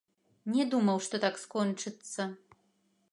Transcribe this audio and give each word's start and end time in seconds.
Не 0.53 0.65
думаў, 0.71 0.97
што 1.07 1.15
так 1.27 1.37
скончыцца. 1.43 2.21